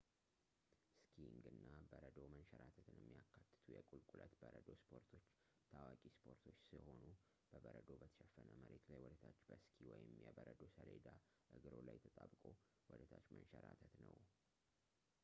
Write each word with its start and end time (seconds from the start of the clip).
ስኪንግ 1.07 1.43
እና 1.49 1.65
በበረዶ 1.89 2.17
መንሸራተትን 2.33 2.95
የሚያካትቱ 2.99 3.59
የቁልቁለት 3.73 4.33
በረዶ 4.41 4.67
ስፖርቶች 4.83 5.25
ታዋቂ 5.73 6.01
ስፖርቶች 6.15 6.57
ስሆኑ 6.69 7.03
በበረዶ 7.51 7.87
በተሸፈነ 8.03 8.49
መሬት 8.63 8.87
ላይ 8.93 9.03
ወደታች 9.05 9.39
በሲኪ 9.49 9.79
ወይም 9.93 10.15
የበረዶ 10.25 10.59
ሰሌዳ 10.77 11.07
እግሮ 11.57 11.75
ላይ 11.89 11.99
ተጣብቆ 12.07 12.43
ወደታች 12.93 13.27
መንሸራተት 13.37 13.95
ነው 14.07 14.17